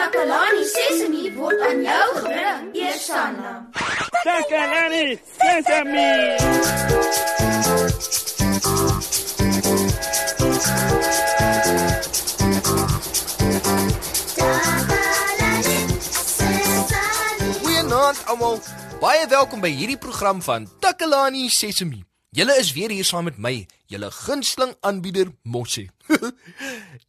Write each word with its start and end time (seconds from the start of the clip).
Takalani 0.00 0.64
Sesemi 0.64 1.28
word 1.36 1.60
aan 1.60 1.82
jou 1.84 2.08
gebring, 2.16 2.68
Eersanna. 2.72 3.50
Takalani 4.24 5.18
Sesemi. 5.36 6.08
Goeienaand 17.60 18.24
almal. 18.24 18.56
Baie 19.00 19.26
welkom 19.28 19.60
by 19.60 19.68
hierdie 19.68 20.00
program 20.00 20.40
van 20.40 20.64
Takalani 20.80 21.50
Sesemi. 21.52 22.06
Julle 22.32 22.56
is 22.56 22.72
weer 22.72 22.88
hier 22.94 23.04
saam 23.04 23.28
met 23.28 23.36
my, 23.36 23.66
julle 23.90 24.08
gunsteling 24.24 24.72
aanbieder 24.80 25.34
Mossie. 25.42 25.90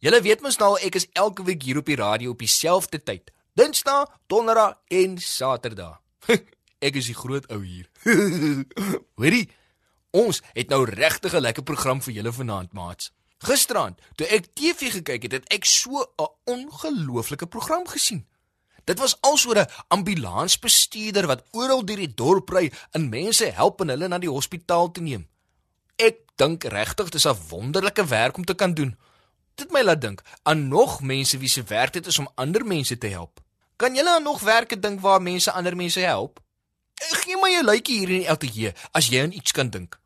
Julle 0.04 0.20
weet 0.22 0.42
mos 0.42 0.58
nou 0.58 0.74
ek 0.80 0.98
is 1.00 1.08
elke 1.12 1.44
week 1.44 1.62
hier 1.62 1.80
op 1.80 1.86
die 1.86 1.98
radio 1.98 2.30
op 2.30 2.38
dieselfde 2.38 3.02
tyd. 3.02 3.32
Dinsdae, 3.54 4.06
Donderdag 4.26 4.78
en 4.88 5.18
Saterdag. 5.18 6.00
ek 6.86 6.96
is 6.96 7.10
die 7.10 7.16
groot 7.16 7.48
ou 7.52 7.60
hier. 7.64 7.88
Hoorie, 9.20 9.48
ons 10.10 10.42
het 10.52 10.68
nou 10.72 10.84
regtig 10.88 11.34
'n 11.34 11.44
lekker 11.44 11.62
program 11.62 12.02
vir 12.02 12.14
julle 12.14 12.32
vanaand, 12.32 12.72
maats. 12.72 13.12
Gisterand, 13.42 13.98
toe 14.14 14.26
ek 14.26 14.52
TV 14.54 14.92
gekyk 14.98 15.22
het, 15.26 15.32
het 15.32 15.46
ek 15.50 15.64
so 15.64 16.00
'n 16.00 16.30
ongelooflike 16.46 17.46
program 17.46 17.86
gesien. 17.88 18.26
Dit 18.84 18.98
was 18.98 19.16
alsoor 19.20 19.58
'n 19.58 19.70
ambulansbestuurder 19.88 21.26
wat 21.26 21.44
oral 21.50 21.84
deur 21.84 21.96
die 21.96 22.14
dorp 22.14 22.48
ry 22.48 22.72
en 22.90 23.08
mense 23.08 23.44
help 23.44 23.80
en 23.80 23.88
hulle 23.88 24.08
na 24.08 24.18
die 24.18 24.30
hospitaal 24.30 24.90
te 24.90 25.00
neem. 25.00 25.28
Ek 25.96 26.22
dink 26.36 26.64
regtig 26.64 27.08
dis 27.10 27.26
'n 27.26 27.38
wonderlike 27.48 28.04
werk 28.06 28.36
om 28.36 28.44
te 28.44 28.54
kan 28.54 28.74
doen. 28.74 28.96
Dit 29.54 29.70
my 29.70 29.82
laat 29.82 30.00
dink 30.00 30.22
aan 30.42 30.68
nog 30.68 31.00
mense 31.00 31.38
wie 31.38 31.48
se 31.48 31.62
werk 31.62 31.92
dit 31.92 32.06
is 32.06 32.18
om 32.18 32.28
ander 32.34 32.64
mense 32.64 32.98
te 32.98 33.06
help. 33.06 33.40
Kan 33.76 33.94
julle 33.94 34.10
aan 34.10 34.22
nog 34.22 34.40
werke 34.40 34.78
dink 34.78 35.00
waar 35.00 35.22
mense 35.22 35.52
ander 35.52 35.76
mense 35.76 36.00
help? 36.00 36.40
Gee 36.94 37.36
my 37.36 37.50
'n 37.58 37.64
lykie 37.64 37.98
hier 37.98 38.10
in 38.10 38.22
die 38.22 38.30
ateljee 38.30 38.72
as 38.92 39.08
jy 39.08 39.22
aan 39.22 39.32
iets 39.32 39.52
kan 39.52 39.70
dink. 39.70 40.00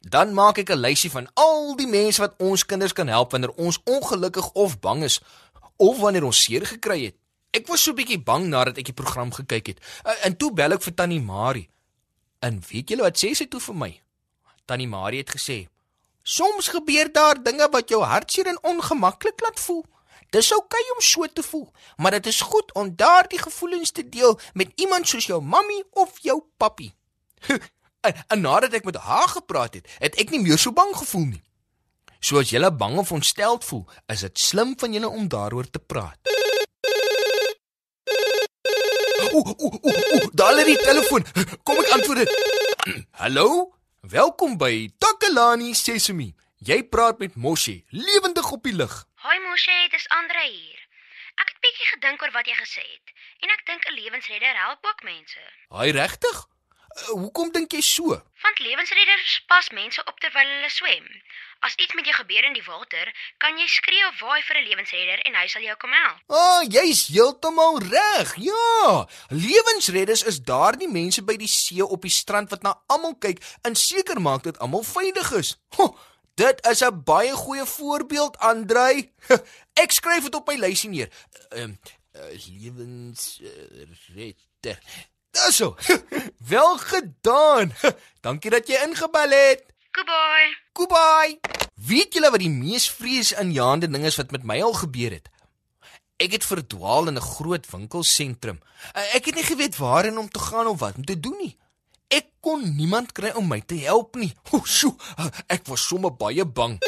Dan 0.00 0.34
maak 0.34 0.58
ek 0.58 0.70
'n 0.70 0.80
lysie 0.80 1.10
van 1.10 1.28
al 1.34 1.76
die 1.76 1.86
mense 1.86 2.20
wat 2.20 2.34
ons 2.38 2.66
kinders 2.66 2.92
kan 2.92 3.08
help 3.08 3.30
wanneer 3.30 3.50
ons 3.50 3.78
ongelukkig 3.84 4.50
of 4.52 4.80
bang 4.80 5.02
is 5.02 5.20
of 5.76 5.98
wanneer 5.98 6.24
ons 6.24 6.42
seer 6.42 6.66
gekry 6.66 7.04
het. 7.04 7.16
Ek 7.50 7.66
was 7.66 7.82
so 7.82 7.94
bietjie 7.96 8.20
bang 8.22 8.46
nadat 8.46 8.78
ek 8.78 8.84
die 8.84 8.98
program 8.98 9.32
gekyk 9.32 9.66
het. 9.66 9.80
Uh, 10.04 10.12
en 10.26 10.36
toe 10.36 10.52
bel 10.52 10.72
ek 10.72 10.82
vir 10.82 10.94
Tannie 10.94 11.20
Marie. 11.20 11.68
En 12.44 12.62
weet 12.70 12.88
julle 12.88 13.02
wat 13.02 13.18
sê 13.18 13.34
sy 13.34 13.46
toe 13.46 13.60
vir 13.60 13.74
my? 13.74 13.90
Tannie 14.68 14.88
Marie 14.88 15.22
het 15.24 15.30
gesê: 15.36 15.58
"Soms 16.22 16.68
gebeur 16.68 17.12
daar 17.12 17.42
dinge 17.42 17.68
wat 17.70 17.88
jou 17.88 18.02
hartseer 18.02 18.46
en 18.46 18.62
ongemaklik 18.62 19.40
laat 19.40 19.60
voel. 19.60 19.84
Dis 20.30 20.52
oukei 20.52 20.80
okay 20.80 20.94
om 20.94 21.00
so 21.00 21.26
te 21.26 21.42
voel, 21.42 21.72
maar 21.96 22.10
dit 22.10 22.26
is 22.26 22.40
goed 22.40 22.72
om 22.74 22.96
daardie 22.96 23.38
gevoelens 23.38 23.90
te 23.90 24.08
deel 24.08 24.38
met 24.52 24.72
iemand 24.74 25.08
soos 25.08 25.26
jou 25.26 25.42
mammy 25.42 25.82
of 25.90 26.18
jou 26.18 26.42
pappie." 26.56 26.94
en, 28.06 28.14
en 28.26 28.40
nadat 28.40 28.72
ek 28.72 28.84
met 28.84 28.96
haar 28.96 29.28
gepraat 29.28 29.74
het, 29.74 29.88
het 29.98 30.20
ek 30.20 30.30
nie 30.30 30.40
meer 30.40 30.58
so 30.58 30.72
bang 30.72 30.96
gevoel 30.96 31.24
nie. 31.24 31.42
So 32.20 32.38
as 32.38 32.50
jy 32.50 32.70
bang 32.70 32.98
of 32.98 33.12
ontsteld 33.12 33.64
voel, 33.64 33.86
is 34.06 34.20
dit 34.20 34.38
slim 34.38 34.74
van 34.78 34.92
julle 34.92 35.08
om 35.08 35.28
daaroor 35.28 35.70
te 35.70 35.78
praat. 35.78 36.18
Ooh, 39.32 39.54
ooh, 39.56 39.74
ooh, 39.82 40.28
daar 40.32 40.54
lê 40.54 40.64
die 40.64 40.78
telefoon. 40.82 41.24
Kom 41.62 41.78
ek 41.78 41.90
antwoord 41.96 42.24
dit. 42.24 42.30
Hallo? 43.22 43.77
Welkom 44.06 44.56
by 44.56 44.88
Takalani 44.98 45.74
Sesemi. 45.74 46.30
Jy 46.62 46.84
praat 46.86 47.18
met 47.18 47.34
Moshi, 47.34 47.84
lewendig 47.90 48.46
op 48.54 48.62
die 48.62 48.72
lug. 48.74 48.92
Hoi 49.24 49.38
Moshi, 49.42 49.88
dis 49.90 50.06
Andre 50.14 50.44
hier. 50.46 50.78
Ek 51.42 51.50
het 51.50 51.58
bietjie 51.66 51.88
gedink 51.90 52.22
oor 52.22 52.30
wat 52.30 52.46
jy 52.46 52.54
gesê 52.54 52.84
het 52.86 53.10
en 53.42 53.50
ek 53.50 53.64
dink 53.66 53.82
'n 53.90 53.98
lewensredder 53.98 54.54
help 54.54 54.86
ook 54.86 55.02
mense. 55.02 55.42
Haai 55.74 55.90
regtig? 55.90 56.46
Uh, 56.98 57.20
hoekom 57.22 57.52
dink 57.52 57.72
jy 57.72 57.80
so? 57.84 58.16
Want 58.42 58.58
lewensredders 58.62 59.42
pas 59.46 59.68
mense 59.74 60.02
op 60.04 60.18
terwyl 60.22 60.48
hulle 60.54 60.70
swem. 60.70 61.06
As 61.66 61.74
iets 61.74 61.94
met 61.94 62.06
jou 62.06 62.14
gebeur 62.14 62.44
in 62.46 62.52
die 62.54 62.62
water, 62.66 63.10
kan 63.42 63.58
jy 63.58 63.66
skree 63.70 64.04
of 64.06 64.20
waai 64.22 64.42
vir 64.46 64.56
'n 64.58 64.66
lewensredder 64.68 65.18
en 65.26 65.34
hy 65.34 65.46
sal 65.46 65.62
jou 65.62 65.76
kom 65.76 65.90
help. 65.90 66.18
O, 66.26 66.36
oh, 66.36 66.62
jy's 66.62 67.06
heeltemal 67.10 67.78
reg. 67.82 68.34
Ja, 68.36 69.06
lewensredders 69.30 70.22
is 70.22 70.40
daardie 70.40 70.88
mense 70.88 71.22
by 71.22 71.36
die 71.36 71.48
see 71.50 71.82
op 71.82 72.02
die 72.02 72.10
strand 72.14 72.50
wat 72.50 72.62
na 72.62 72.82
almal 72.86 73.14
kyk 73.18 73.42
en 73.62 73.74
seker 73.74 74.20
maak 74.20 74.42
dat 74.42 74.58
almal 74.58 74.82
veilig 74.86 75.32
is. 75.32 75.56
Ho, 75.76 75.98
dit 76.34 76.66
is 76.66 76.82
'n 76.82 77.02
baie 77.04 77.32
goeie 77.32 77.66
voorbeeld, 77.66 78.38
Andrei. 78.38 79.12
Ek 79.82 79.90
skryf 79.90 80.22
dit 80.22 80.34
op 80.34 80.46
my 80.46 80.56
lysie 80.56 80.90
neer. 80.90 81.08
Ehm 81.50 81.74
uh, 82.14 82.22
uh, 82.22 82.30
lewensredder. 82.62 84.78
Daso. 85.38 85.76
Wel 86.52 86.78
gedaan. 86.78 87.72
Dankie 88.24 88.50
dat 88.50 88.68
jy 88.68 88.80
ingebel 88.86 89.30
het. 89.30 89.64
Goodbye. 89.94 90.50
Goodbye. 90.72 91.38
Weet 91.88 92.14
julle 92.14 92.30
wat 92.34 92.42
die 92.42 92.50
mees 92.52 92.88
vreesaanjaende 92.90 93.88
ding 93.90 94.04
is 94.08 94.18
wat 94.18 94.34
met 94.34 94.46
my 94.46 94.58
al 94.62 94.74
gebeur 94.74 95.14
het? 95.14 95.30
Ek 96.18 96.34
het 96.34 96.44
verdwaal 96.44 97.06
in 97.12 97.18
'n 97.18 97.22
groot 97.22 97.66
winkelsentrum. 97.70 98.58
Ek 99.14 99.30
het 99.30 99.34
nie 99.34 99.46
geweet 99.46 99.76
waarheen 99.78 100.18
om 100.18 100.30
te 100.30 100.38
gaan 100.42 100.66
of 100.66 100.80
wat 100.82 100.96
om 100.96 101.04
te 101.04 101.20
doen 101.20 101.36
nie. 101.38 101.54
Ek 102.08 102.26
kon 102.40 102.74
niemand 102.76 103.12
kry 103.12 103.30
om 103.30 103.46
my 103.48 103.60
te 103.60 103.78
help 103.86 104.16
nie. 104.16 104.32
O, 104.52 104.62
sjo, 104.64 104.96
ek 105.46 105.66
was 105.66 105.86
sommer 105.86 106.10
baie 106.10 106.44
bang. 106.44 106.78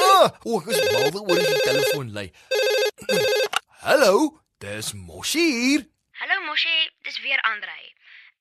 Ah, 0.00 0.30
o, 0.44 0.58
ek 0.60 0.66
is 0.74 0.80
mal 0.92 1.20
oor 1.22 1.38
die 1.38 1.62
telefoon 1.62 2.10
lê. 2.10 2.30
Hallo, 3.86 4.40
dis 4.58 4.92
Moshi 4.92 5.46
hier. 5.52 5.86
Hallo 6.18 6.40
Moshi, 6.46 6.90
dis 7.04 7.18
weer 7.20 7.40
Andrei. 7.40 7.92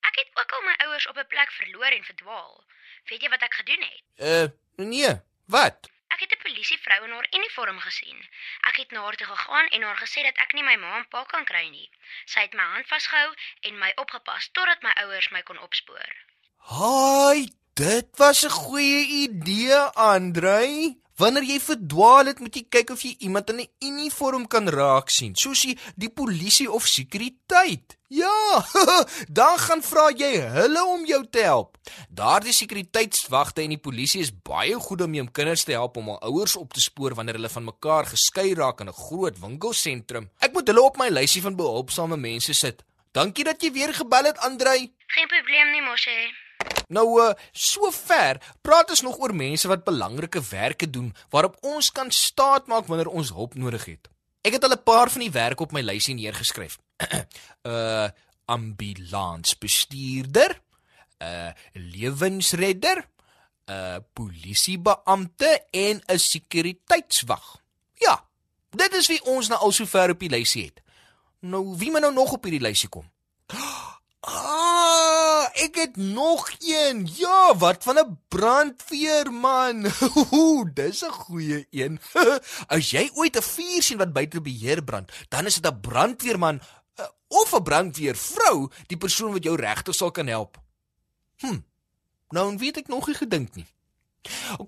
Ek 0.07 0.15
het 0.15 0.29
ook 0.39 0.51
al 0.51 0.61
my 0.63 0.75
ouers 0.85 1.07
op 1.07 1.17
'n 1.17 1.27
plek 1.27 1.51
verloor 1.51 1.91
en 1.97 2.03
verdwaal. 2.03 2.63
Weet 3.09 3.21
jy 3.21 3.29
wat 3.29 3.41
ek 3.41 3.53
gedoen 3.53 3.81
het? 3.81 4.03
Uh, 4.15 4.47
nee. 4.75 5.11
Wat? 5.45 5.89
Ek 6.07 6.19
het 6.19 6.31
'n 6.31 6.41
polisievrou 6.43 7.03
in 7.03 7.11
haar 7.11 7.27
uniform 7.31 7.79
gesien. 7.79 8.29
Ek 8.69 8.75
het 8.75 8.91
na 8.91 9.01
haar 9.01 9.15
toe 9.15 9.27
gegaan 9.27 9.67
en 9.67 9.81
haar 9.81 9.97
gesê 9.97 10.23
dat 10.23 10.37
ek 10.37 10.53
nie 10.53 10.63
my 10.63 10.75
ma 10.75 10.97
en 10.97 11.07
pa 11.07 11.23
kan 11.23 11.45
kry 11.45 11.67
nie. 11.67 11.89
Sy 12.25 12.39
het 12.39 12.53
my 12.53 12.63
hand 12.63 12.87
vasgehou 12.87 13.33
en 13.59 13.77
my 13.77 13.91
opgepas 13.95 14.49
totdat 14.51 14.81
my 14.81 14.93
ouers 15.03 15.29
my 15.29 15.43
kon 15.43 15.59
opspoor. 15.59 16.15
Haai, 16.57 17.51
dit 17.73 18.07
was 18.17 18.43
'n 18.43 18.49
goeie 18.49 19.05
idee, 19.07 19.75
Andrei. 20.13 21.03
Wanneer 21.15 21.45
jy 21.47 21.59
verdwaal 21.63 22.27
het, 22.27 22.39
moet 22.43 22.57
jy 22.59 22.65
kyk 22.67 22.89
of 22.91 23.03
jy 23.05 23.13
iemand 23.23 23.49
in 23.49 23.61
'n 23.63 23.69
uniform 23.87 24.47
kan 24.47 24.67
raak 24.67 25.09
sien, 25.09 25.35
soos 25.35 25.61
die, 25.61 25.77
die 25.95 26.09
polisie 26.09 26.67
of 26.71 26.87
sekuriteit. 26.87 27.95
Ja, 28.07 28.65
dan 29.39 29.57
gaan 29.57 29.81
vra 29.81 30.11
jy 30.11 30.35
hulle 30.57 30.83
om 30.85 31.05
jou 31.05 31.21
te 31.31 31.39
help. 31.39 31.77
Daardie 32.09 32.53
sekuriteitswagte 32.53 33.63
en 33.63 33.69
die 33.69 33.81
polisie 33.81 34.21
is 34.21 34.33
baie 34.43 34.75
goed 34.75 35.01
om 35.01 35.13
jou 35.13 35.25
kinders 35.31 35.63
te 35.63 35.71
help 35.71 35.97
om 35.97 36.11
hul 36.13 36.21
ouers 36.21 36.55
op 36.55 36.73
te 36.73 36.83
spoor 36.83 37.15
wanneer 37.15 37.39
hulle 37.39 37.49
van 37.49 37.63
mekaar 37.71 38.05
geskei 38.11 38.53
raak 38.53 38.81
in 38.81 38.89
'n 38.89 39.01
groot 39.07 39.39
winkelsentrum. 39.39 40.29
Ek 40.39 40.53
moet 40.53 40.67
hulle 40.67 40.81
op 40.81 40.97
my 40.97 41.09
lysie 41.09 41.41
van 41.41 41.55
behulpsame 41.55 42.17
mense 42.17 42.53
sit. 42.53 42.83
Dankie 43.11 43.43
dat 43.43 43.61
jy 43.61 43.71
weer 43.71 43.93
gebel 43.93 44.23
het, 44.23 44.37
Andrei. 44.37 44.91
Geen 45.07 45.27
probleem 45.27 45.71
nie, 45.71 45.81
Moshe. 45.81 46.44
Nou 46.87 47.21
uh 47.21 47.33
sover 47.51 48.41
praat 48.61 48.89
ons 48.89 49.01
nog 49.01 49.19
oor 49.19 49.35
mense 49.35 49.67
wat 49.67 49.83
belangrike 49.83 50.41
werke 50.49 50.89
doen 50.89 51.15
waarop 51.29 51.57
ons 51.61 51.91
kan 51.91 52.11
staatmaak 52.11 52.87
wanneer 52.87 53.07
ons 53.07 53.33
hulp 53.33 53.55
nodig 53.55 53.85
het. 53.85 54.07
Ek 54.45 54.53
het 54.53 54.63
al 54.63 54.77
'n 54.77 54.83
paar 54.83 55.09
van 55.09 55.21
die 55.21 55.31
werke 55.31 55.63
op 55.63 55.71
my 55.71 55.81
lysie 55.81 56.15
neergeskryf. 56.15 56.77
uh 57.71 58.09
ambulansbestuurder, 58.45 60.61
uh 61.17 61.49
lewensredder, 61.73 63.09
'n 63.65 63.71
uh, 63.71 63.95
polisiebeampte 64.13 65.65
en 65.71 66.01
'n 66.05 66.19
sekuriteitswag. 66.19 67.61
Ja, 67.93 68.25
dit 68.69 68.93
is 68.93 69.07
wie 69.07 69.23
ons 69.23 69.47
nou 69.47 69.59
al 69.59 69.71
sover 69.71 70.09
op 70.09 70.19
die 70.19 70.29
lysie 70.29 70.65
het. 70.65 70.81
Nou 71.39 71.77
wie 71.77 71.91
moet 71.91 72.01
nou 72.01 72.13
nog 72.13 72.31
op 72.31 72.43
hierdie 72.43 72.61
lysie 72.61 72.89
kom? 72.89 73.11
Ek 75.65 75.75
het 75.75 75.95
nog 75.97 76.49
een. 76.59 77.09
Ja, 77.17 77.57
wat 77.57 77.83
van 77.83 77.97
'n 77.99 78.19
brandweerman? 78.27 79.85
Ooh, 80.37 80.69
dis 80.73 81.01
'n 81.01 81.09
goeie 81.09 81.67
een. 81.71 81.99
As 82.75 82.91
jy 82.91 83.09
ooit 83.13 83.37
'n 83.37 83.41
vuur 83.41 83.81
sien 83.83 83.97
wat 83.97 84.13
buite 84.13 84.41
beheer 84.41 84.83
brand, 84.83 85.11
dan 85.29 85.45
is 85.45 85.55
dit 85.55 85.71
'n 85.71 85.79
brandweerman 85.79 86.61
uh, 86.99 87.05
of 87.27 87.53
'n 87.53 87.63
brandweervrou, 87.63 88.71
die 88.87 88.97
persoon 88.97 89.31
wat 89.31 89.43
jou 89.43 89.55
regtig 89.55 89.95
sal 89.95 90.11
kan 90.11 90.27
help. 90.27 90.57
Hm. 91.37 91.59
Nou 92.29 92.57
weet 92.57 92.77
ek 92.77 92.87
nog 92.87 93.07
nie 93.07 93.15
gedink 93.15 93.55
nie. 93.55 93.67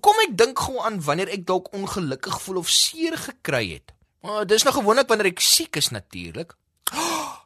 Kom 0.00 0.18
ek 0.18 0.36
dink 0.36 0.58
gou 0.58 0.78
aan 0.80 1.02
wanneer 1.02 1.28
ek 1.28 1.46
dalk 1.46 1.72
ongelukkig 1.72 2.42
voel 2.42 2.56
of 2.56 2.68
seer 2.68 3.18
gekry 3.18 3.72
het. 3.72 3.94
Maar 4.20 4.46
dis 4.46 4.62
nou 4.62 4.74
gewoonlik 4.74 5.08
wanneer 5.08 5.30
ek 5.30 5.40
siek 5.40 5.76
is 5.76 5.88
natuurlik. 5.88 6.56
Oh, 6.98 7.36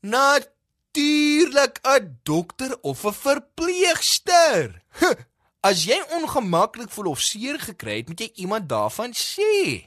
Nat 0.00 0.48
natuurlik 0.92 1.78
'n 1.82 2.18
dokter 2.22 2.78
of 2.80 3.04
'n 3.04 3.12
verpleegster. 3.12 4.82
As 5.60 5.84
jy 5.84 6.02
ongemaklik 6.10 6.90
voel 6.90 7.06
of 7.06 7.20
seer 7.20 7.60
gekry 7.60 7.96
het, 7.96 8.08
moet 8.08 8.20
jy 8.20 8.30
iemand 8.34 8.68
daarvan 8.68 9.12
sê. 9.12 9.86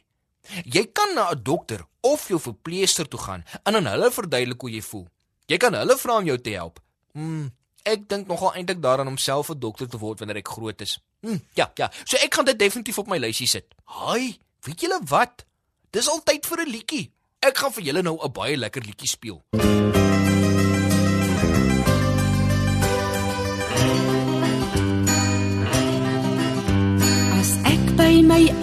Jy 0.66 0.86
kan 0.92 1.14
na 1.14 1.32
'n 1.32 1.44
dokter 1.44 1.86
of 2.02 2.28
jou 2.28 2.40
verpleegster 2.40 3.08
toe 3.08 3.20
gaan 3.20 3.44
en 3.64 3.76
aan 3.76 3.86
hulle 3.86 4.12
verduidelik 4.12 4.62
hoe 4.62 4.72
jy 4.72 4.82
voel. 4.82 5.08
Jy 5.46 5.58
kan 5.58 5.74
hulle 5.74 5.98
vra 5.98 6.18
om 6.18 6.26
jou 6.26 6.42
te 6.42 6.50
help. 6.50 6.80
Hmm, 7.12 7.52
ek 7.84 8.08
dink 8.10 8.28
nogal 8.28 8.54
eintlik 8.54 8.82
daaraan 8.82 9.08
om 9.08 9.18
self 9.18 9.50
'n 9.50 9.60
dokter 9.60 9.90
te 9.90 9.98
word 9.98 10.20
wanneer 10.20 10.38
ek 10.38 10.48
groot 10.48 10.82
is. 10.82 11.00
Hmm, 11.22 11.42
ja, 11.54 11.72
ja. 11.76 11.92
So 12.04 12.18
ek 12.18 12.34
gaan 12.34 12.46
dit 12.46 12.60
definitief 12.60 12.98
op 12.98 13.08
my 13.08 13.18
lysie 13.18 13.48
sit. 13.48 13.66
Haai, 13.84 14.40
weet 14.62 14.82
julle 14.82 15.00
wat? 15.04 15.46
Dis 15.90 16.10
al 16.10 16.24
tyd 16.24 16.46
vir 16.46 16.60
'n 16.62 16.70
liedjie. 16.70 17.12
Ek 17.40 17.58
gaan 17.58 17.74
vir 17.74 17.84
julle 17.84 18.02
nou 18.02 18.20
'n 18.24 18.32
baie 18.32 18.58
lekker 18.58 18.82
liedjie 18.82 19.08
speel. 19.08 19.44
As 19.52 20.23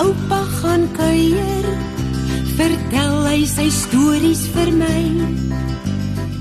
oupa 0.00 0.41
gaan 0.61 0.88
kuier, 0.97 1.67
vertel 2.56 3.17
hy 3.26 3.41
sy 3.49 3.67
stories 3.75 4.47
vir 4.55 4.73
my. 4.81 5.00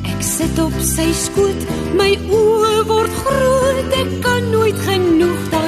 Ek 0.08 0.24
sit 0.24 0.62
op 0.64 0.76
sy 0.84 1.10
skoot, 1.26 1.68
my 2.00 2.12
oë 2.40 2.76
word 2.90 3.22
groot, 3.24 3.96
ek 4.00 4.14
kan 4.24 4.52
nooit 4.54 4.80
genoeg 4.88 5.59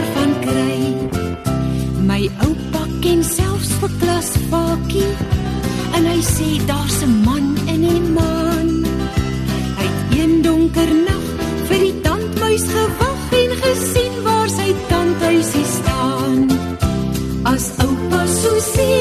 sê, 18.74 18.92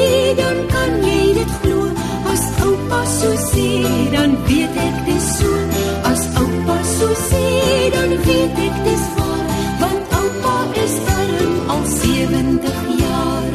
dan 0.40 0.56
kan 0.72 0.92
jy 1.06 1.22
dit 1.38 1.52
glo. 1.62 1.80
As 2.32 2.44
oupa 2.66 3.00
so 3.18 3.30
sê, 3.50 3.68
dan 4.14 4.30
weet 4.46 4.76
ek 4.86 4.96
dis 5.08 5.26
so. 5.38 5.52
As 6.10 6.22
oupa 6.42 6.78
so 6.96 7.08
sê, 7.28 7.44
dan 7.96 8.10
weet 8.26 8.60
ek 8.66 8.76
dis 8.86 9.04
waar, 9.16 9.44
want 9.82 10.16
oupa 10.20 10.56
is 10.84 10.94
darm 11.08 11.54
al 11.74 11.82
70 11.96 12.80
jaar. 13.02 13.52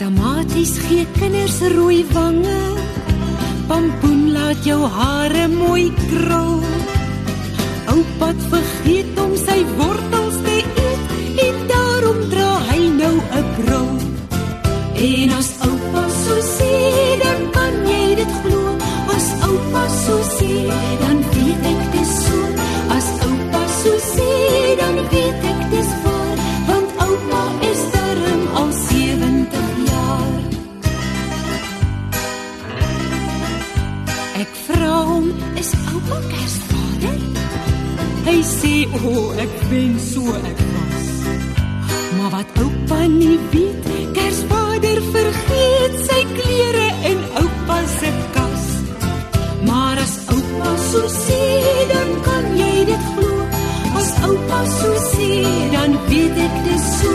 Tamaties 0.00 0.74
gee 0.86 1.06
kinders 1.18 1.58
rooi 1.76 2.02
wange. 2.12 2.62
Pampoen 3.68 4.32
laat 4.36 4.66
jou 4.68 4.80
hare 4.98 5.46
mooi 5.48 5.88
krul. 6.08 6.60
Oupa 7.94 8.30
vergeet 8.50 9.18
om 9.24 9.32
sy 9.46 9.60
wortels 9.78 10.36
te 10.44 10.58
eet 10.60 10.93
en 11.36 11.66
daarom 11.66 12.18
dra 12.30 12.50
hy 12.70 12.82
nou 13.00 13.16
'n 13.18 13.46
bril. 13.56 13.90
En 14.94 15.30
as 15.38 15.50
oupa 15.68 16.04
so 16.24 16.34
sê, 16.56 16.74
dan 17.24 17.40
kan 17.56 17.74
jy 17.90 18.14
dit 18.20 18.32
glo. 18.42 18.62
As 19.16 19.26
oupa 19.48 19.82
so 20.04 20.16
sê, 20.36 20.52
dan 21.02 21.18
weet 21.32 21.60
ek 21.72 21.80
dis 21.94 22.12
so. 22.24 22.38
As 22.96 23.08
oupa 23.26 23.62
so 23.80 23.92
sê, 24.14 24.30
dan 24.80 24.96
weet 25.12 25.40
ek 25.52 25.60
dis 25.72 25.90
waar, 26.04 26.36
want 26.68 26.90
oupa 27.06 27.42
is 27.70 27.82
darm 27.94 28.42
al 28.60 28.70
70 28.72 29.68
jaar. 29.90 30.40
Ek 34.42 34.52
vra 34.66 34.96
hom, 35.10 35.26
is 35.60 35.70
oupa 35.92 36.18
Kersvader? 36.32 37.18
Hy 38.28 38.38
sê, 38.58 38.74
"O, 39.02 39.08
oh, 39.08 39.42
ek 39.44 39.52
ben 39.70 39.92
so 40.00 40.22
ek 40.50 40.58
was." 40.72 40.83
Maar 42.24 42.32
wat 42.32 42.62
oupa 42.62 43.06
nie 43.06 43.38
weet, 43.50 43.84
Kersvader 44.12 45.00
vergeet 45.12 45.96
sy 46.06 46.20
klere 46.36 46.86
in 47.10 47.20
oupa 47.40 47.76
se 47.98 48.12
kas. 48.32 48.64
Maar 49.68 50.00
as 50.00 50.14
oupa 50.32 50.72
so 50.86 51.02
sê, 51.12 51.42
dan 51.92 52.14
kan 52.24 52.48
jy 52.56 52.84
dit 52.88 53.04
glo. 53.18 53.34
As 54.00 54.08
oupa 54.30 54.62
so 54.78 54.94
sê, 55.10 55.30
dan 55.76 56.00
weet 56.08 56.40
ek 56.48 56.56
dis 56.64 56.88
so. 57.02 57.13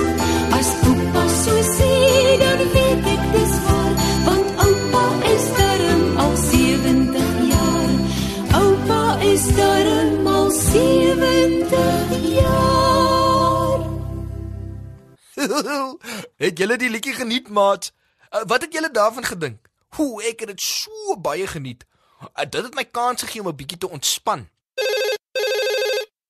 het 16.44 16.58
julle 16.58 16.78
die 16.78 16.90
liedjie 16.90 17.14
geniet, 17.14 17.50
maat? 17.50 17.92
Uh, 18.30 18.44
wat 18.46 18.62
het 18.62 18.74
julle 18.74 18.92
daarvan 18.92 19.26
gedink? 19.26 19.68
Hoe 19.98 20.24
ek 20.24 20.46
het 20.46 20.54
dit 20.54 20.62
so 20.62 21.18
baie 21.18 21.48
geniet. 21.48 21.86
Uh, 22.22 22.46
dit 22.46 22.64
het 22.64 22.76
my 22.76 22.86
kans 22.86 23.22
gegee 23.26 23.42
om 23.42 23.50
'n 23.50 23.56
bietjie 23.56 23.78
te 23.78 23.90
ontspan. 23.90 24.50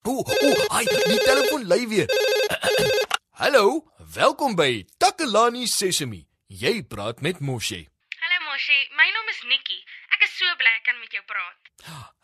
Ooh, 0.10 0.26
ooh, 0.26 0.66
ai, 0.74 0.86
die 0.86 1.22
telefoon 1.22 1.68
lui 1.68 1.88
weer. 1.88 2.08
Hallo, 3.42 3.86
welkom 4.16 4.56
by 4.56 4.86
Takalani 4.98 5.68
Sesemi. 5.68 6.26
Jy 6.48 6.84
praat 6.84 7.22
met 7.22 7.40
Moshe. 7.40 7.86
Hallo 8.20 8.38
Moshi, 8.48 8.80
my 8.98 9.06
naam 9.14 9.30
is 9.30 9.44
Nikki. 9.52 9.78
Ek 10.16 10.26
is 10.26 10.34
so 10.40 10.56
bly 10.58 10.72
ek 10.80 10.88
kan 10.88 10.98
met 11.00 11.14
jou 11.14 11.22
praat. 11.30 11.70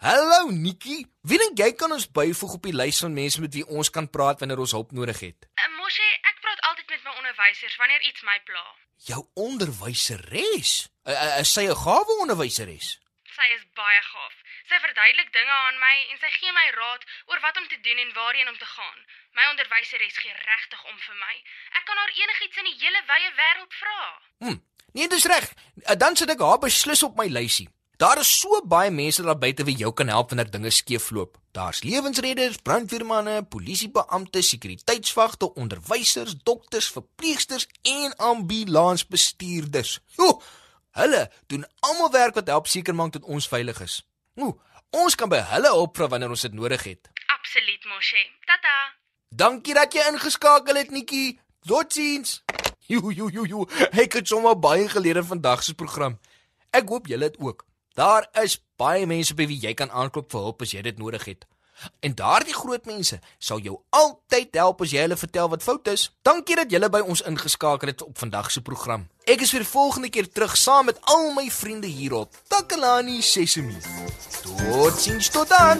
Hallo 0.01 0.49
Nikki. 0.49 1.03
Wie 1.21 1.37
dink 1.39 1.59
jy 1.61 1.69
kan 1.77 1.93
ons 1.95 2.07
byvoeg 2.09 2.57
op 2.57 2.65
die 2.67 2.73
lys 2.75 3.03
van 3.05 3.13
mense 3.13 3.43
met 3.43 3.53
wie 3.53 3.67
ons 3.67 3.91
kan 3.93 4.09
praat 4.09 4.41
wanneer 4.41 4.63
ons 4.65 4.73
hulp 4.75 4.91
nodig 4.97 5.21
het? 5.27 5.47
Uh, 5.55 5.69
Moshi, 5.77 6.09
ek 6.31 6.41
praat 6.43 6.65
altyd 6.71 6.95
met 6.95 7.05
my 7.05 7.15
onderwysers 7.45 7.75
wanneer 7.75 8.01
iets 8.01 8.21
my 8.21 8.39
pla. 8.43 8.65
Jou 8.97 9.27
onderwyseres. 9.33 10.89
Is 11.39 11.53
sy 11.53 11.65
'n 11.67 11.75
gawe 11.75 12.13
onderwyseres? 12.23 12.99
Sy 13.37 13.47
is 13.57 13.63
baie 13.73 14.01
gaaf. 14.01 14.35
Sy 14.69 14.77
verduidelik 14.79 15.31
dinge 15.33 15.51
aan 15.51 15.77
my 15.79 15.95
en 16.11 16.17
sy 16.17 16.29
gee 16.39 16.51
my 16.51 16.69
raad 16.71 17.03
oor 17.27 17.39
wat 17.39 17.57
om 17.57 17.67
te 17.67 17.79
doen 17.81 17.97
en 17.97 18.13
waarheen 18.13 18.47
om 18.47 18.57
te 18.57 18.65
gaan. 18.65 18.99
My 19.31 19.45
onderwyseres 19.49 20.17
gee 20.17 20.33
regtig 20.33 20.85
om 20.85 20.97
vir 20.97 21.15
my. 21.15 21.35
Ek 21.77 21.85
kan 21.85 21.97
haar 21.97 22.13
enigiets 22.21 22.57
in 22.57 22.63
die 22.63 22.79
hele 22.79 23.01
wye 23.11 23.31
wêreld 23.41 23.73
vra. 23.73 24.21
Hm. 24.39 24.57
Nee, 24.93 25.07
dis 25.07 25.25
reg. 25.25 25.53
Dan 25.97 26.15
sit 26.15 26.29
ek 26.29 26.39
haar 26.39 26.59
beslis 26.59 27.03
op 27.03 27.15
my 27.15 27.27
lysie. 27.27 27.69
Daar 27.97 28.19
is 28.19 28.39
so 28.39 28.59
baie 28.67 28.91
mense 28.91 29.23
daar 29.23 29.37
buite 29.39 29.63
wie 29.63 29.75
jou 29.79 29.93
kan 29.93 30.09
help 30.11 30.29
wanneer 30.29 30.49
dinge 30.51 30.69
skeefloop. 30.69 31.37
Daar's 31.55 31.83
lewensredders, 31.83 32.57
brandweermanne, 32.57 33.43
polisiebeampte, 33.43 34.41
sekuriteitswagte, 34.41 35.53
onderwysers, 35.53 36.35
dokters, 36.43 36.89
verpleegsters 36.91 37.67
en 37.81 38.15
ambulansbestuurders. 38.15 39.99
Jo, 40.17 40.41
hulle 40.99 41.21
doen 41.47 41.63
almal 41.79 42.11
werk 42.11 42.35
wat 42.35 42.51
help 42.51 42.67
seker 42.67 42.95
maak 42.95 43.13
dat 43.15 43.23
ons 43.23 43.47
veilig 43.47 43.79
is. 43.85 44.01
O, 44.35 44.57
ons 44.91 45.15
kan 45.15 45.31
by 45.31 45.39
hulle 45.53 45.71
hulp 45.71 45.95
vra 45.95 46.09
wanneer 46.11 46.33
ons 46.35 46.43
dit 46.43 46.53
nodig 46.53 46.83
het. 46.83 47.07
Absoluut, 47.37 47.85
Moshi. 47.93 48.25
Tata. 48.43 48.73
Dankie 49.29 49.77
dat 49.77 49.95
jy 49.95 50.03
ingeskakel 50.11 50.81
het, 50.81 50.91
Nikki. 50.91 51.39
Totsiens. 51.63 52.41
Jo 52.91 53.07
jo 53.09 53.29
jo 53.31 53.47
jo. 53.47 53.63
Ek 53.95 54.19
het 54.19 54.27
sommer 54.27 54.59
baie 54.59 54.89
geleer 54.91 55.21
in 55.23 55.29
vandag 55.31 55.63
se 55.63 55.73
program. 55.79 56.19
Ek 56.75 56.91
hoop 56.91 57.07
julle 57.07 57.31
het 57.31 57.39
ook. 57.39 57.63
Daar 57.95 58.27
is 58.43 58.57
baie 58.75 59.05
mense 59.07 59.31
by 59.39 59.45
wie 59.47 59.59
jy 59.63 59.71
kan 59.73 59.91
aanklop 59.91 60.27
vir 60.33 60.41
hulp 60.43 60.63
as 60.65 60.73
jy 60.75 60.81
dit 60.83 60.97
nodig 60.99 61.23
het. 61.29 61.45
En 62.03 62.15
daardie 62.15 62.55
groot 62.55 62.83
mense 62.87 63.19
sal 63.39 63.61
jou 63.63 63.77
altyd 63.95 64.59
help 64.59 64.83
as 64.83 64.91
jy 64.91 65.05
hulle 65.05 65.17
vertel 65.19 65.47
wat 65.53 65.63
fout 65.63 65.87
is. 65.87 66.09
Dankie 66.27 66.59
dat 66.59 66.71
julle 66.75 66.89
by 66.91 66.99
ons 66.99 67.23
ingeskakel 67.23 67.93
het 67.93 68.03
op 68.03 68.19
vandag 68.19 68.51
se 68.51 68.61
program. 68.67 69.07
Ek 69.23 69.47
is 69.47 69.55
weer 69.55 69.63
volgende 69.67 70.11
keer 70.11 70.27
terug 70.27 70.57
saam 70.59 70.91
met 70.91 70.99
al 71.07 71.31
my 71.39 71.47
vriende 71.47 71.87
hier 71.87 72.19
op 72.19 72.35
Takalani 72.51 73.21
Sesemi. 73.21 73.79
Totsiens 74.43 75.31
tot 75.31 75.47
dan. 75.55 75.79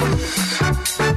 Thank 0.00 1.00
you. 1.00 1.07